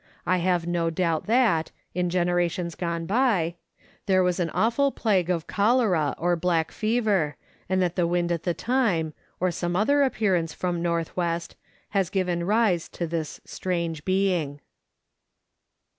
I 0.25 0.37
have 0.37 0.65
no 0.65 0.89
doubt 0.89 1.27
that, 1.27 1.69
in 1.93 2.09
generations 2.09 2.73
gone 2.73 3.05
by, 3.05 3.57
there 4.07 4.25
has 4.25 4.37
been 4.37 4.47
an 4.49 4.55
awful 4.55 4.91
plague 4.91 5.29
of 5.29 5.45
cholera 5.45 6.15
or 6.17 6.35
black 6.35 6.71
fever, 6.71 7.37
and 7.69 7.83
that 7.83 7.95
the 7.95 8.07
wind 8.07 8.31
at 8.31 8.41
the 8.41 8.55
time, 8.55 9.13
or 9.39 9.51
some 9.51 9.75
other 9.75 10.01
appearance 10.01 10.55
from 10.55 10.77
N.W., 10.77 11.05
has 11.89 12.09
given 12.09 12.45
rise 12.47 12.89
to 12.89 13.05
this 13.05 13.41
strange 13.45 14.03
being. 14.03 14.59